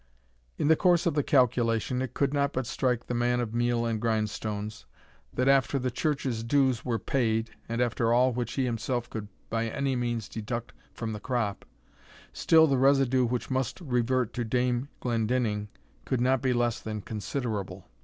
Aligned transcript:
In 0.57 0.67
the 0.67 0.75
course 0.75 1.05
of 1.05 1.13
the 1.13 1.21
calculation 1.21 2.01
it 2.01 2.15
could 2.15 2.33
not 2.33 2.53
but 2.53 2.65
strike 2.65 3.05
the 3.05 3.13
man 3.13 3.39
of 3.39 3.53
meal 3.53 3.85
and 3.85 4.01
grindstones, 4.01 4.85
that 5.31 5.47
after 5.47 5.77
the 5.77 5.91
church's 5.91 6.43
dues 6.43 6.83
were 6.83 6.97
paid, 6.97 7.51
and 7.69 7.79
after 7.81 8.11
all 8.11 8.33
which 8.33 8.53
he 8.53 8.65
himself 8.65 9.11
could 9.11 9.27
by 9.51 9.67
any 9.67 9.95
means 9.95 10.27
deduct 10.27 10.73
from 10.91 11.13
the 11.13 11.19
crop, 11.19 11.65
still 12.33 12.65
the 12.65 12.79
residue 12.79 13.25
which 13.27 13.51
must 13.51 13.79
revert 13.79 14.33
to 14.33 14.43
Dame 14.43 14.89
Glendinning 15.01 15.67
could 16.05 16.19
not 16.19 16.41
be 16.41 16.51
less 16.51 16.79
than 16.79 17.01
considerable. 17.01 17.85